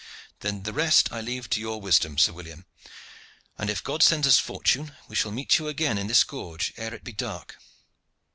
[0.39, 2.65] "Then the rest I leave to your wisdom, Sir William;
[3.59, 6.95] and if God sends us fortune we shall meet you again in this gorge ere
[6.95, 7.59] it be dark."